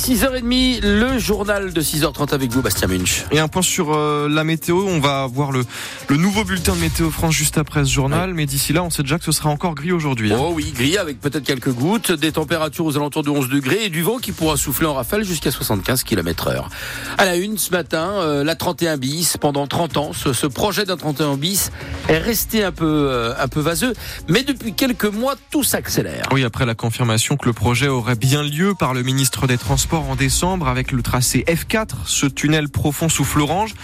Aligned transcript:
6h30, 0.00 0.80
le 0.80 1.18
journal 1.18 1.74
de 1.74 1.82
6h30 1.82 2.32
avec 2.32 2.50
vous, 2.52 2.62
Bastien 2.62 2.88
Munch. 2.88 3.26
Et 3.32 3.38
un 3.38 3.48
point 3.48 3.60
sur 3.60 3.94
euh, 3.94 4.30
la 4.30 4.44
météo. 4.44 4.86
On 4.86 4.98
va 4.98 5.26
voir 5.26 5.52
le, 5.52 5.62
le 6.08 6.16
nouveau 6.16 6.42
bulletin 6.42 6.74
de 6.74 6.80
Météo 6.80 7.10
France 7.10 7.34
juste 7.34 7.58
après 7.58 7.84
ce 7.84 7.90
journal. 7.90 8.32
Mais 8.32 8.46
d'ici 8.46 8.72
là, 8.72 8.82
on 8.82 8.88
sait 8.88 9.02
déjà 9.02 9.18
que 9.18 9.26
ce 9.26 9.32
sera 9.32 9.50
encore 9.50 9.74
gris 9.74 9.92
aujourd'hui. 9.92 10.32
Hein. 10.32 10.38
Oh 10.40 10.52
oui, 10.54 10.72
gris 10.74 10.96
avec 10.96 11.20
peut-être 11.20 11.44
quelques 11.44 11.70
gouttes, 11.70 12.12
des 12.12 12.32
températures 12.32 12.86
aux 12.86 12.96
alentours 12.96 13.22
de 13.22 13.28
11 13.28 13.50
degrés 13.50 13.84
et 13.84 13.88
du 13.90 14.00
vent 14.00 14.16
qui 14.16 14.32
pourra 14.32 14.56
souffler 14.56 14.86
en 14.86 14.94
rafale 14.94 15.22
jusqu'à 15.22 15.50
75 15.50 16.02
km 16.04 16.48
heure. 16.48 16.70
À 17.18 17.26
la 17.26 17.36
une 17.36 17.58
ce 17.58 17.70
matin, 17.70 18.10
euh, 18.20 18.42
la 18.42 18.54
31 18.54 18.96
bis, 18.96 19.36
pendant 19.36 19.66
30 19.66 19.98
ans, 19.98 20.12
ce, 20.14 20.32
ce 20.32 20.46
projet 20.46 20.86
d'un 20.86 20.96
31 20.96 21.36
bis 21.36 21.72
est 22.08 22.18
resté 22.18 22.64
un 22.64 22.72
peu, 22.72 22.86
euh, 22.86 23.34
un 23.38 23.48
peu 23.48 23.60
vaseux. 23.60 23.92
Mais 24.28 24.44
depuis 24.44 24.72
quelques 24.72 25.04
mois, 25.04 25.34
tout 25.50 25.62
s'accélère. 25.62 26.24
Oui, 26.32 26.42
après 26.42 26.64
la 26.64 26.74
confirmation 26.74 27.36
que 27.36 27.44
le 27.44 27.52
projet 27.52 27.88
aurait 27.88 28.16
bien 28.16 28.42
lieu 28.42 28.74
par 28.74 28.94
le 28.94 29.02
ministre 29.02 29.46
des 29.46 29.58
Transports 29.58 29.89
en 29.98 30.16
décembre 30.16 30.68
avec 30.68 30.92
le 30.92 31.02
tracé 31.02 31.44
F4, 31.46 32.06
ce 32.06 32.26
tunnel 32.26 32.68
profond 32.68 33.08
sous 33.08 33.24
Florange. 33.24 33.74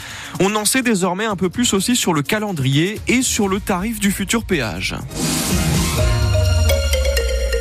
On 0.41 0.55
en 0.55 0.65
sait 0.65 0.83
désormais 0.83 1.25
un 1.25 1.37
peu 1.37 1.51
plus 1.51 1.75
aussi 1.75 1.97
sur 1.97 2.15
le 2.15 2.23
calendrier 2.23 3.01
et 3.09 3.23
sur 3.23 3.49
le 3.49 3.61
tarif 3.61 3.99
du 3.99 4.11
futur 4.11 4.45
péage. 4.45 4.95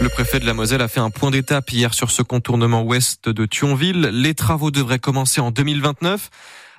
Le 0.02 0.09
préfet 0.09 0.39
de 0.39 0.45
la 0.45 0.53
Moselle 0.53 0.81
a 0.81 0.88
fait 0.88 1.00
un 1.00 1.09
point 1.09 1.31
d'étape 1.31 1.72
hier 1.72 1.94
sur 1.94 2.12
ce 2.12 2.22
contournement 2.22 2.84
ouest 2.84 3.30
de 3.30 3.45
Thionville. 3.45 4.09
Les 4.13 4.36
travaux 4.36 4.70
devraient 4.70 5.00
commencer 5.00 5.41
en 5.41 5.52
2029. 5.52 6.30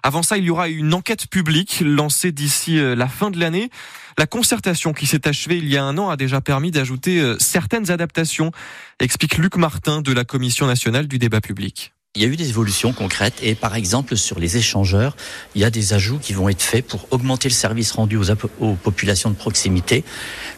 Avant 0.06 0.23
ça, 0.23 0.38
il 0.38 0.45
y 0.45 0.51
aura 0.51 0.69
une 0.69 0.95
enquête 0.95 1.27
publique 1.27 1.83
lancée 1.84 2.30
d'ici 2.30 2.78
euh, 2.78 2.95
la 2.95 3.09
fin 3.09 3.33
de 3.33 3.41
l'année. 3.41 3.70
La 4.16 4.29
concertation 4.29 4.92
qui 4.92 5.05
s'est 5.05 5.27
achevée 5.27 5.59
il 5.59 5.69
y 5.69 5.77
a 5.77 5.82
un 5.82 5.98
an 5.98 6.10
a 6.10 6.16
déjà 6.16 6.41
permis 6.41 6.70
d'ajouter 6.70 7.19
euh, 7.19 7.37
certaines 7.41 7.91
adaptations, 7.91 8.52
explique 9.01 9.37
Luc 9.37 9.56
Martin 9.56 10.02
de 10.02 10.12
la 10.12 10.24
Commission 10.24 10.69
nationale 10.69 11.09
du 11.09 11.19
débat 11.19 11.41
public. 11.41 11.92
Il 12.15 12.23
y 12.23 12.24
a 12.24 12.29
eu 12.29 12.37
des 12.37 12.51
évolutions 12.51 12.92
concrètes 12.92 13.41
et 13.42 13.56
par 13.56 13.74
exemple 13.74 14.16
sur 14.16 14.38
les 14.38 14.56
échangeurs, 14.56 15.16
il 15.57 15.63
y 15.63 15.65
a 15.65 15.71
des 15.71 15.93
ajouts 15.93 16.20
qui 16.20 16.35
vont 16.35 16.48
être 16.48 16.63
faits 16.63 16.87
pour 16.87 17.09
augmenter 17.10 17.48
le 17.48 17.54
service 17.54 17.91
rendu 17.91 18.16
aux, 18.16 18.30
aux 18.60 18.74
populations 18.74 19.30
de 19.30 19.35
proximité 19.35 20.04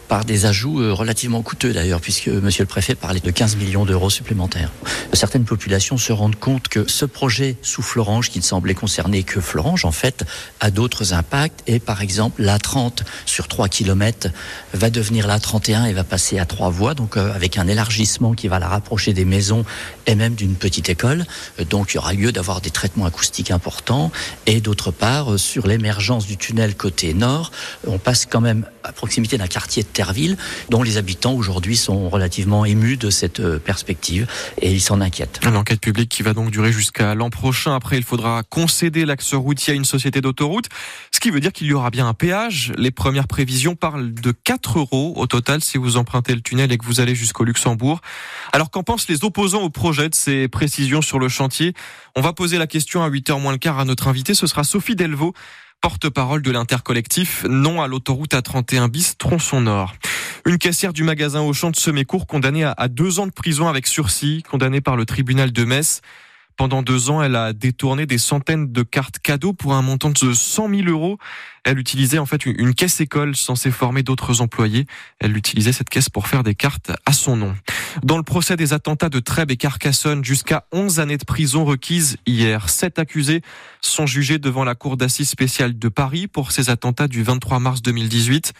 par 0.08 0.24
des 0.24 0.46
ajouts 0.46 0.80
euh, 0.80 0.92
relativement 0.92 1.42
coûteux 1.42 1.72
d'ailleurs, 1.72 2.00
puisque 2.00 2.28
Monsieur 2.28 2.62
le 2.62 2.68
Préfet 2.68 2.94
parlait 2.94 3.20
de 3.20 3.30
15 3.30 3.56
millions 3.56 3.84
d'euros 3.84 4.10
supplémentaires. 4.10 4.72
Certaines 5.12 5.44
populations 5.44 5.98
se 5.98 6.12
rendent 6.12 6.38
compte 6.38 6.68
que 6.68 6.88
ce 6.88 7.04
projet 7.04 7.56
sous 7.62 7.82
Florange, 7.82 8.30
qui 8.30 8.38
ne 8.38 8.44
semblait 8.44 8.74
concerner 8.74 9.22
que 9.22 9.40
Florange, 9.40 9.84
en 9.84 9.92
fait, 9.92 10.24
a 10.60 10.70
d'autres 10.70 11.12
impacts. 11.12 11.62
Et 11.66 11.78
par 11.78 12.00
exemple, 12.00 12.42
la 12.42 12.58
30 12.58 13.04
sur 13.26 13.48
3 13.48 13.68
km 13.68 14.28
va 14.72 14.90
devenir 14.90 15.26
la 15.26 15.38
31 15.38 15.84
et 15.84 15.92
va 15.92 16.04
passer 16.04 16.38
à 16.38 16.46
trois 16.46 16.70
voies, 16.70 16.94
donc 16.94 17.16
euh, 17.16 17.32
avec 17.34 17.58
un 17.58 17.68
élargissement 17.68 18.32
qui 18.32 18.48
va 18.48 18.58
la 18.58 18.68
rapprocher 18.68 19.12
des 19.12 19.24
maisons 19.24 19.64
et 20.06 20.14
même 20.14 20.34
d'une 20.34 20.54
petite 20.54 20.88
école. 20.88 21.26
Donc 21.68 21.92
il 21.92 21.96
y 21.96 21.98
aura 21.98 22.14
lieu 22.14 22.32
d'avoir 22.32 22.60
des 22.60 22.70
traitements 22.70 23.04
acoustiques 23.04 23.50
importants. 23.50 24.10
Et 24.46 24.60
d'autre 24.60 24.90
part, 24.90 25.38
sur 25.38 25.66
l'émergence 25.66 26.26
du 26.26 26.36
tunnel 26.36 26.74
côté 26.74 27.12
nord, 27.12 27.50
on 27.86 27.98
passe 27.98 28.26
quand 28.26 28.40
même 28.40 28.64
à 28.84 28.92
proximité 28.92 29.36
d'un 29.36 29.46
quartier 29.46 29.84
de 29.98 30.02
Terreville, 30.04 30.36
dont 30.70 30.84
les 30.84 30.96
habitants 30.96 31.34
aujourd'hui 31.34 31.76
sont 31.76 32.08
relativement 32.08 32.64
émus 32.64 32.96
de 32.96 33.10
cette 33.10 33.40
euh, 33.40 33.58
perspective 33.58 34.28
et 34.62 34.70
ils 34.70 34.80
s'en 34.80 35.00
inquiètent. 35.00 35.40
Une 35.42 35.56
enquête 35.56 35.80
publique 35.80 36.08
qui 36.08 36.22
va 36.22 36.34
donc 36.34 36.52
durer 36.52 36.70
jusqu'à 36.70 37.16
l'an 37.16 37.30
prochain. 37.30 37.74
Après, 37.74 37.96
il 37.96 38.04
faudra 38.04 38.44
concéder 38.44 39.04
l'axe 39.04 39.34
routier 39.34 39.72
à 39.72 39.76
une 39.76 39.84
société 39.84 40.20
d'autoroute, 40.20 40.66
ce 41.10 41.18
qui 41.18 41.30
veut 41.30 41.40
dire 41.40 41.52
qu'il 41.52 41.66
y 41.66 41.72
aura 41.72 41.90
bien 41.90 42.06
un 42.06 42.14
péage. 42.14 42.72
Les 42.78 42.92
premières 42.92 43.26
prévisions 43.26 43.74
parlent 43.74 44.14
de 44.14 44.30
4 44.30 44.78
euros 44.78 45.14
au 45.16 45.26
total 45.26 45.62
si 45.62 45.78
vous 45.78 45.96
empruntez 45.96 46.32
le 46.34 46.42
tunnel 46.42 46.70
et 46.70 46.78
que 46.78 46.84
vous 46.84 47.00
allez 47.00 47.16
jusqu'au 47.16 47.42
Luxembourg. 47.42 48.00
Alors 48.52 48.70
qu'en 48.70 48.84
pensent 48.84 49.08
les 49.08 49.24
opposants 49.24 49.62
au 49.62 49.70
projet 49.70 50.08
de 50.08 50.14
ces 50.14 50.46
précisions 50.46 51.02
sur 51.02 51.18
le 51.18 51.28
chantier? 51.28 51.74
On 52.14 52.20
va 52.20 52.32
poser 52.32 52.58
la 52.58 52.68
question 52.68 53.02
à 53.02 53.10
8h 53.10 53.40
moins 53.40 53.52
le 53.52 53.58
quart 53.58 53.80
à 53.80 53.84
notre 53.84 54.06
invité. 54.06 54.34
Ce 54.34 54.46
sera 54.46 54.62
Sophie 54.62 54.94
Delvaux 54.94 55.34
porte-parole 55.80 56.42
de 56.42 56.50
l'intercollectif 56.50 57.44
Non 57.48 57.80
à 57.82 57.88
l'autoroute 57.88 58.34
A31 58.34 58.88
bis 58.88 59.16
tronçon 59.16 59.60
nord. 59.60 59.94
Une 60.46 60.58
caissière 60.58 60.92
du 60.92 61.04
magasin 61.04 61.40
Auchan 61.40 61.70
de 61.70 61.76
Semécourt 61.76 62.26
condamnée 62.26 62.64
à 62.64 62.88
deux 62.88 63.20
ans 63.20 63.26
de 63.26 63.32
prison 63.32 63.68
avec 63.68 63.86
sursis, 63.86 64.42
condamnée 64.48 64.80
par 64.80 64.96
le 64.96 65.06
tribunal 65.06 65.52
de 65.52 65.64
Metz. 65.64 66.00
Pendant 66.58 66.82
deux 66.82 67.08
ans, 67.08 67.22
elle 67.22 67.36
a 67.36 67.52
détourné 67.52 68.04
des 68.04 68.18
centaines 68.18 68.72
de 68.72 68.82
cartes 68.82 69.20
cadeaux 69.20 69.52
pour 69.52 69.74
un 69.74 69.82
montant 69.82 70.10
de 70.10 70.32
100 70.32 70.68
000 70.68 70.88
euros. 70.88 71.16
Elle 71.62 71.78
utilisait 71.78 72.18
en 72.18 72.26
fait 72.26 72.46
une 72.46 72.74
caisse 72.74 73.00
école 73.00 73.36
censée 73.36 73.70
former 73.70 74.02
d'autres 74.02 74.40
employés. 74.40 74.86
Elle 75.20 75.36
utilisait 75.36 75.70
cette 75.70 75.88
caisse 75.88 76.08
pour 76.08 76.26
faire 76.26 76.42
des 76.42 76.56
cartes 76.56 76.90
à 77.06 77.12
son 77.12 77.36
nom. 77.36 77.54
Dans 78.02 78.16
le 78.16 78.24
procès 78.24 78.56
des 78.56 78.72
attentats 78.72 79.08
de 79.08 79.20
Trèbes 79.20 79.52
et 79.52 79.56
Carcassonne, 79.56 80.24
jusqu'à 80.24 80.66
11 80.72 80.98
années 80.98 81.16
de 81.16 81.24
prison 81.24 81.64
requises 81.64 82.16
hier. 82.26 82.68
Sept 82.68 82.98
accusés 82.98 83.42
sont 83.80 84.06
jugés 84.06 84.40
devant 84.40 84.64
la 84.64 84.74
Cour 84.74 84.96
d'assises 84.96 85.28
spéciale 85.28 85.78
de 85.78 85.88
Paris 85.88 86.26
pour 86.26 86.50
ces 86.50 86.70
attentats 86.70 87.06
du 87.06 87.22
23 87.22 87.60
mars 87.60 87.82
2018. 87.82 88.52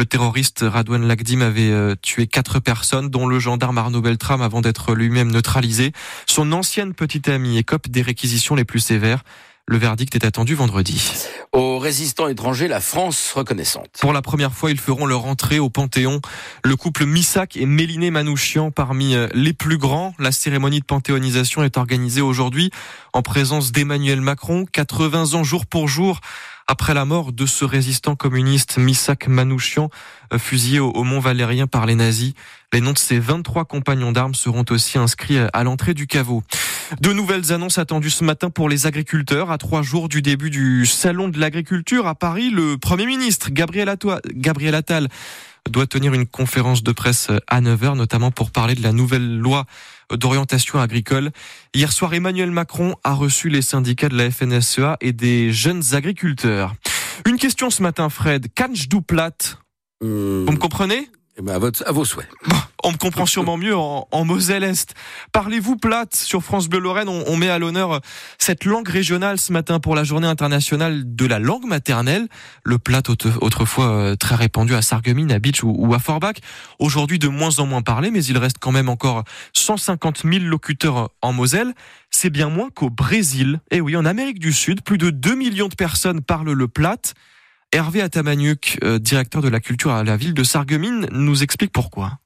Le 0.00 0.06
terroriste 0.06 0.64
Radouane 0.66 1.06
Lagdim 1.06 1.42
avait 1.42 1.70
euh, 1.70 1.94
tué 2.00 2.26
quatre 2.26 2.58
personnes, 2.58 3.10
dont 3.10 3.26
le 3.26 3.38
gendarme 3.38 3.76
Arnaud 3.76 4.00
Beltrame 4.00 4.40
avant 4.40 4.62
d'être 4.62 4.94
lui-même 4.94 5.30
neutralisé. 5.30 5.92
Son 6.24 6.52
ancienne 6.52 6.94
petite 6.94 7.28
amie 7.28 7.58
écope 7.58 7.86
des 7.86 8.00
réquisitions 8.00 8.54
les 8.54 8.64
plus 8.64 8.80
sévères. 8.80 9.22
Le 9.66 9.76
verdict 9.76 10.14
est 10.14 10.24
attendu 10.24 10.54
vendredi. 10.54 11.12
Aux 11.52 11.78
résistants 11.78 12.28
étrangers, 12.28 12.66
la 12.66 12.80
France 12.80 13.32
reconnaissante. 13.34 13.90
Pour 14.00 14.14
la 14.14 14.22
première 14.22 14.52
fois, 14.52 14.70
ils 14.70 14.80
feront 14.80 15.04
leur 15.04 15.26
entrée 15.26 15.58
au 15.58 15.68
Panthéon. 15.68 16.22
Le 16.64 16.76
couple 16.76 17.04
Missak 17.04 17.58
et 17.58 17.66
Méliné 17.66 18.10
Manouchian 18.10 18.70
parmi 18.70 19.14
euh, 19.14 19.28
les 19.34 19.52
plus 19.52 19.76
grands. 19.76 20.14
La 20.18 20.32
cérémonie 20.32 20.80
de 20.80 20.86
panthéonisation 20.86 21.62
est 21.62 21.76
organisée 21.76 22.22
aujourd'hui 22.22 22.70
en 23.12 23.20
présence 23.20 23.70
d'Emmanuel 23.70 24.22
Macron, 24.22 24.64
80 24.72 25.34
ans 25.34 25.44
jour 25.44 25.66
pour 25.66 25.88
jour 25.88 26.20
après 26.70 26.94
la 26.94 27.04
mort 27.04 27.32
de 27.32 27.46
ce 27.46 27.64
résistant 27.64 28.14
communiste 28.14 28.78
Misak 28.78 29.26
Manouchian, 29.26 29.90
euh, 30.32 30.38
fusillé 30.38 30.78
au 30.78 31.02
Mont 31.02 31.18
Valérien 31.18 31.66
par 31.66 31.84
les 31.84 31.96
nazis. 31.96 32.34
Les 32.72 32.80
noms 32.80 32.92
de 32.92 32.98
ses 32.98 33.18
23 33.18 33.64
compagnons 33.64 34.12
d'armes 34.12 34.36
seront 34.36 34.64
aussi 34.70 34.96
inscrits 34.96 35.38
à 35.52 35.64
l'entrée 35.64 35.94
du 35.94 36.06
caveau. 36.06 36.44
De 37.00 37.12
nouvelles 37.12 37.52
annonces 37.52 37.78
attendues 37.78 38.10
ce 38.10 38.22
matin 38.22 38.50
pour 38.50 38.68
les 38.68 38.86
agriculteurs. 38.86 39.50
À 39.50 39.58
trois 39.58 39.82
jours 39.82 40.08
du 40.08 40.22
début 40.22 40.50
du 40.50 40.86
Salon 40.86 41.28
de 41.28 41.40
l'agriculture 41.40 42.06
à 42.06 42.14
Paris, 42.14 42.50
le 42.50 42.78
Premier 42.78 43.06
ministre 43.06 43.50
Gabriel, 43.50 43.88
Attal 43.88 45.08
doit 45.68 45.88
tenir 45.88 46.14
une 46.14 46.26
conférence 46.26 46.84
de 46.84 46.92
presse 46.92 47.30
à 47.48 47.60
9h, 47.60 47.96
notamment 47.96 48.30
pour 48.30 48.52
parler 48.52 48.76
de 48.76 48.82
la 48.84 48.92
nouvelle 48.92 49.38
loi 49.38 49.66
d'orientation 50.16 50.78
agricole. 50.80 51.30
Hier 51.74 51.92
soir, 51.92 52.14
Emmanuel 52.14 52.50
Macron 52.50 52.94
a 53.04 53.14
reçu 53.14 53.48
les 53.48 53.62
syndicats 53.62 54.08
de 54.08 54.16
la 54.16 54.30
FNSEA 54.30 54.96
et 55.00 55.12
des 55.12 55.52
jeunes 55.52 55.82
agriculteurs. 55.92 56.74
Une 57.26 57.36
question 57.36 57.70
ce 57.70 57.82
matin, 57.82 58.08
Fred. 58.08 58.48
Kanj 58.54 58.88
Douplat. 58.88 59.32
Euh, 60.02 60.44
Vous 60.46 60.52
me 60.52 60.58
comprenez? 60.58 61.08
Eh 61.40 61.42
ben, 61.42 61.54
à, 61.86 61.92
vos 61.92 62.04
souhaits. 62.04 62.28
on 62.84 62.92
me 62.92 62.98
comprend 62.98 63.24
sûrement 63.24 63.56
mieux 63.56 63.74
en, 63.74 64.24
Moselle-Est. 64.24 64.94
Parlez-vous 65.32 65.76
plate 65.76 66.14
sur 66.14 66.42
France 66.42 66.68
Bleu 66.68 66.80
Lorraine? 66.80 67.08
On, 67.08 67.36
met 67.36 67.48
à 67.48 67.58
l'honneur 67.58 68.00
cette 68.36 68.66
langue 68.66 68.86
régionale 68.86 69.38
ce 69.38 69.50
matin 69.50 69.80
pour 69.80 69.94
la 69.94 70.04
journée 70.04 70.26
internationale 70.26 71.02
de 71.06 71.26
la 71.26 71.38
langue 71.38 71.64
maternelle. 71.64 72.28
Le 72.62 72.78
plate 72.78 73.08
autrefois 73.08 73.88
euh, 73.88 74.16
très 74.16 74.34
répandu 74.34 74.74
à 74.74 74.82
Sarreguemines, 74.82 75.32
à 75.32 75.38
Beach 75.38 75.62
ou, 75.62 75.94
à 75.94 75.98
Forbach. 75.98 76.36
Aujourd'hui 76.78 77.18
de 77.18 77.28
moins 77.28 77.58
en 77.58 77.64
moins 77.64 77.82
parlé, 77.82 78.10
mais 78.10 78.22
il 78.22 78.36
reste 78.36 78.58
quand 78.60 78.72
même 78.72 78.90
encore 78.90 79.24
150 79.54 80.24
000 80.30 80.44
locuteurs 80.44 81.10
en 81.22 81.32
Moselle. 81.32 81.72
C'est 82.10 82.30
bien 82.30 82.50
moins 82.50 82.68
qu'au 82.68 82.90
Brésil. 82.90 83.60
Et 83.70 83.80
oui, 83.80 83.96
en 83.96 84.04
Amérique 84.04 84.40
du 84.40 84.52
Sud, 84.52 84.82
plus 84.82 84.98
de 84.98 85.08
2 85.08 85.34
millions 85.36 85.68
de 85.68 85.74
personnes 85.74 86.20
parlent 86.20 86.52
le 86.52 86.68
plate. 86.68 87.14
Hervé 87.72 88.02
Atamaniuk, 88.02 88.78
euh, 88.82 88.98
directeur 88.98 89.42
de 89.42 89.48
la 89.48 89.60
culture 89.60 89.92
à 89.92 90.02
la 90.02 90.16
ville 90.16 90.34
de 90.34 90.42
Sarreguemines, 90.42 91.06
nous 91.12 91.44
explique 91.44 91.72
pourquoi 91.72 92.18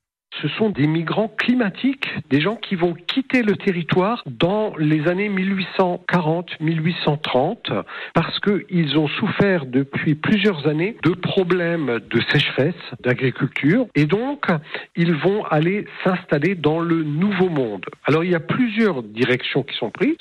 ce 0.42 0.48
sont 0.48 0.70
des 0.70 0.86
migrants 0.86 1.28
climatiques, 1.28 2.08
des 2.30 2.40
gens 2.40 2.56
qui 2.56 2.74
vont 2.74 2.94
quitter 2.94 3.42
le 3.42 3.56
territoire 3.56 4.22
dans 4.26 4.74
les 4.76 5.06
années 5.08 5.28
1840-1830 5.28 7.82
parce 8.14 8.40
qu'ils 8.40 8.98
ont 8.98 9.08
souffert 9.08 9.66
depuis 9.66 10.14
plusieurs 10.14 10.66
années 10.66 10.96
de 11.02 11.10
problèmes 11.10 12.00
de 12.10 12.20
sécheresse, 12.30 12.74
d'agriculture 13.00 13.86
et 13.94 14.06
donc 14.06 14.46
ils 14.96 15.14
vont 15.14 15.44
aller 15.44 15.86
s'installer 16.02 16.54
dans 16.54 16.80
le 16.80 17.02
nouveau 17.02 17.48
monde. 17.48 17.84
Alors 18.04 18.24
il 18.24 18.30
y 18.30 18.34
a 18.34 18.40
plusieurs 18.40 19.02
directions 19.02 19.62
qui 19.62 19.76
sont 19.76 19.90
prises. 19.90 20.16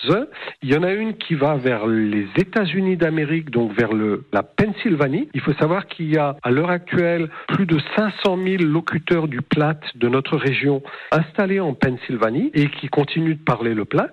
Il 0.62 0.72
y 0.72 0.78
en 0.78 0.84
a 0.84 0.92
une 0.92 1.16
qui 1.16 1.36
va 1.36 1.56
vers 1.56 1.88
les 1.88 2.28
États-Unis 2.38 2.98
d'Amérique, 2.98 3.50
donc 3.50 3.74
vers 3.74 3.92
la 3.94 4.44
Pennsylvanie. 4.44 5.30
Il 5.34 5.42
faut 5.42 5.54
savoir 5.54 5.88
qu'il 5.88 6.14
y 6.14 6.18
a 6.18 6.38
à 6.44 6.52
l'heure 6.52 6.70
actuelle 6.70 7.30
plus 7.48 7.66
de 7.66 7.80
500 7.96 8.38
000 8.46 8.64
locuteurs 8.64 9.28
du 9.28 9.42
Platte 9.42 9.84
de 10.04 10.10
notre 10.10 10.36
région 10.36 10.84
installés 11.12 11.62
en 11.62 11.74
Pennsylvanie 11.74 12.52
et 12.54 12.68
qui 12.68 12.90
continuent 12.90 13.38
de 13.38 13.44
parler 13.44 13.74
le 13.74 13.86
plat. 13.86 14.10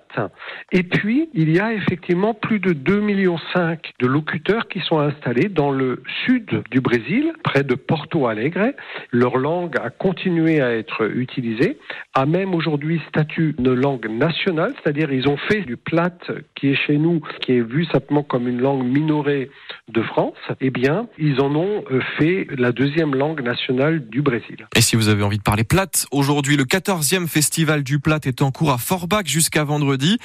Et 0.71 0.83
puis, 0.83 1.29
il 1.33 1.53
y 1.53 1.59
a 1.59 1.73
effectivement 1.73 2.33
plus 2.33 2.59
de 2.59 2.71
2,5 2.71 3.01
millions 3.01 3.37
de 3.99 4.07
locuteurs 4.07 4.69
qui 4.69 4.79
sont 4.79 4.99
installés 4.99 5.49
dans 5.49 5.69
le 5.69 6.01
sud 6.25 6.63
du 6.71 6.79
Brésil, 6.79 7.33
près 7.43 7.63
de 7.63 7.75
Porto 7.75 8.27
Alegre. 8.27 8.71
Leur 9.11 9.37
langue 9.37 9.75
a 9.83 9.89
continué 9.89 10.61
à 10.61 10.73
être 10.73 11.03
utilisée, 11.13 11.77
a 12.13 12.25
même 12.25 12.55
aujourd'hui 12.55 13.01
statut 13.09 13.53
de 13.59 13.71
langue 13.71 14.09
nationale, 14.09 14.73
c'est-à-dire 14.81 15.11
ils 15.11 15.27
ont 15.27 15.37
fait 15.49 15.61
du 15.61 15.75
plat 15.75 16.09
qui 16.55 16.69
est 16.69 16.75
chez 16.87 16.97
nous, 16.97 17.21
qui 17.41 17.51
est 17.53 17.61
vu 17.61 17.83
simplement 17.85 18.23
comme 18.23 18.47
une 18.47 18.61
langue 18.61 18.85
minorée 18.85 19.51
de 19.89 20.01
France, 20.03 20.37
eh 20.61 20.69
bien, 20.69 21.07
ils 21.17 21.41
en 21.41 21.53
ont 21.53 21.83
euh, 21.91 21.99
fait 22.17 22.47
la 22.57 22.71
deuxième 22.71 23.13
langue 23.13 23.41
nationale 23.41 24.07
du 24.07 24.21
Brésil. 24.21 24.67
Et 24.75 24.81
si 24.81 24.95
vous 24.95 25.09
avez 25.09 25.23
envie 25.23 25.37
de 25.37 25.43
parler 25.43 25.63
plate, 25.63 25.80
aujourd'hui, 26.11 26.57
le 26.57 26.65
14e 26.65 27.27
festival 27.27 27.83
du 27.83 27.99
plat 27.99 28.19
est 28.23 28.41
en 28.41 28.51
cours 28.51 28.71
à 28.71 28.77
Forbach 28.77 29.25
jusqu'à 29.25 29.63
vendredi. 29.63 30.17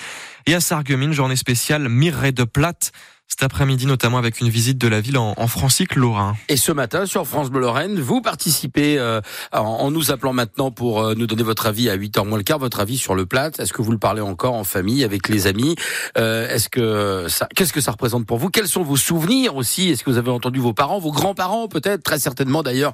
Et 0.46 0.54
à 0.54 0.60
Sarreguemines, 0.60 1.12
journée 1.12 1.36
spéciale 1.36 1.88
Mireille 1.88 2.32
de 2.32 2.44
Plate 2.44 2.92
cet 3.28 3.42
après-midi, 3.42 3.86
notamment 3.86 4.18
avec 4.18 4.40
une 4.40 4.48
visite 4.48 4.78
de 4.78 4.88
la 4.88 5.00
ville 5.00 5.18
en, 5.18 5.34
en 5.36 5.46
Francique 5.48 5.96
Lorrain. 5.96 6.36
Et 6.48 6.56
ce 6.56 6.72
matin, 6.72 7.06
sur 7.06 7.26
France 7.26 7.50
Bleu 7.50 7.60
Lorraine, 7.60 8.00
vous 8.00 8.20
participez 8.20 8.98
euh, 8.98 9.20
en, 9.52 9.90
nous 9.90 10.10
appelant 10.10 10.32
maintenant 10.32 10.70
pour 10.70 11.02
euh, 11.02 11.14
nous 11.14 11.26
donner 11.26 11.42
votre 11.42 11.66
avis 11.66 11.90
à 11.90 11.96
8h 11.96 12.26
moins 12.26 12.38
le 12.38 12.44
quart, 12.44 12.58
votre 12.58 12.80
avis 12.80 12.96
sur 12.96 13.14
le 13.14 13.26
plat. 13.26 13.50
Est-ce 13.58 13.72
que 13.72 13.82
vous 13.82 13.90
le 13.90 13.98
parlez 13.98 14.20
encore 14.22 14.54
en 14.54 14.64
famille, 14.64 15.02
avec 15.04 15.28
les 15.28 15.46
amis? 15.48 15.74
Euh, 16.16 16.48
Est-ce 16.48 16.68
que 16.68 17.26
ça, 17.28 17.48
qu'est-ce 17.54 17.72
que 17.72 17.80
ça 17.80 17.90
représente 17.92 18.26
pour 18.26 18.38
vous? 18.38 18.48
Quels 18.48 18.68
sont 18.68 18.82
vos 18.82 18.96
souvenirs 18.96 19.56
aussi? 19.56 19.90
Est-ce 19.90 20.04
que 20.04 20.10
vous 20.10 20.18
avez 20.18 20.30
entendu 20.30 20.60
vos 20.60 20.72
parents, 20.72 21.00
vos 21.00 21.12
grands-parents 21.12 21.68
peut-être, 21.68 22.02
très 22.02 22.18
certainement 22.18 22.62
d'ailleurs, 22.62 22.92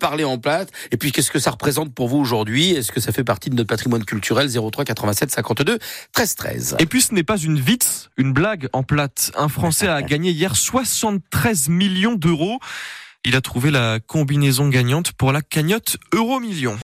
parler 0.00 0.24
en 0.24 0.38
plat? 0.38 0.64
Et 0.92 0.96
puis, 0.96 1.12
qu'est-ce 1.12 1.30
que 1.30 1.38
ça 1.38 1.50
représente 1.50 1.92
pour 1.92 2.08
vous 2.08 2.18
aujourd'hui? 2.18 2.70
Est-ce 2.70 2.92
que 2.92 3.00
ça 3.00 3.10
fait 3.12 3.24
partie 3.24 3.50
de 3.50 3.56
notre 3.56 3.68
patrimoine 3.68 4.04
culturel? 4.04 4.48
03 4.48 4.84
87 4.84 5.30
52 5.32 5.78
13 6.12 6.34
13 6.36 6.76
Et 6.78 6.86
puis, 6.86 7.02
ce 7.02 7.14
n'est 7.14 7.24
pas 7.24 7.36
une 7.36 7.58
vite, 7.58 8.10
une 8.16 8.32
blague 8.32 8.68
en 8.72 8.82
plate. 8.82 9.32
Un 9.36 9.48
Français 9.72 9.88
a 9.88 10.02
gagné 10.02 10.32
hier 10.32 10.54
73 10.54 11.70
millions 11.70 12.12
d'euros. 12.12 12.60
Il 13.24 13.36
a 13.36 13.40
trouvé 13.40 13.70
la 13.70 14.00
combinaison 14.00 14.68
gagnante 14.68 15.12
pour 15.12 15.32
la 15.32 15.40
cagnotte 15.40 15.96
Euro 16.12 16.40
Million. 16.40 16.76